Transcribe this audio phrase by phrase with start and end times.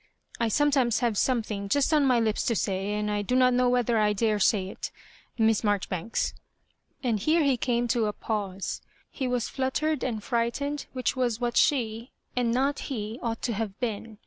[0.01, 0.03] ^
[0.39, 3.69] I sometimes have something just on my lips to say, and I do not know
[3.69, 4.89] whether I dare say it.
[5.37, 6.33] Miss Maijori banks"
[7.03, 8.81] And here he came to a pause.
[9.11, 13.53] He was flut tered and frightened, which was what she, and not he, ought to
[13.53, 14.17] have been.